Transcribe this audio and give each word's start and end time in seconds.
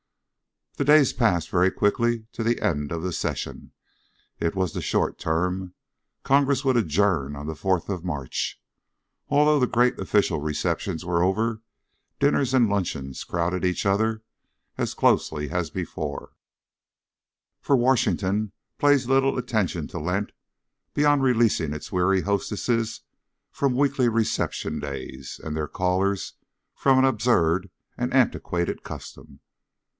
The 0.77 0.83
days 0.85 1.13
passed 1.13 1.51
very 1.51 1.69
quickly 1.69 2.25
to 2.31 2.43
the 2.43 2.59
end 2.59 2.91
of 2.91 3.03
the 3.03 3.13
session. 3.13 3.71
It 4.39 4.55
was 4.55 4.73
the 4.73 4.81
short 4.81 5.19
term; 5.19 5.75
Congress 6.23 6.65
would 6.65 6.75
adjourn 6.75 7.35
on 7.35 7.45
the 7.45 7.53
fourth 7.53 7.87
of 7.87 8.03
March. 8.03 8.59
Although 9.29 9.59
the 9.59 9.67
great 9.67 9.99
official 9.99 10.41
receptions 10.41 11.05
were 11.05 11.21
over, 11.21 11.61
dinners 12.19 12.55
and 12.55 12.67
luncheons 12.67 13.23
crowded 13.23 13.63
each 13.63 13.85
other 13.85 14.23
as 14.75 14.95
closely 14.95 15.51
as 15.51 15.69
before, 15.69 16.31
for 17.59 17.77
Washington 17.77 18.51
pays 18.79 19.07
little 19.07 19.37
attention 19.37 19.85
to 19.89 19.99
Lent 19.99 20.31
beyond 20.95 21.21
releasing 21.21 21.73
its 21.73 21.91
weary 21.91 22.21
hostesses 22.21 23.01
from 23.51 23.75
weekly 23.75 24.09
reception 24.09 24.79
days, 24.79 25.39
and 25.43 25.55
their 25.55 25.67
callers 25.67 26.33
from 26.73 26.97
an 26.97 27.05
absurd 27.05 27.69
and 27.99 28.11
antiquated 28.15 28.81
custom. 28.81 29.41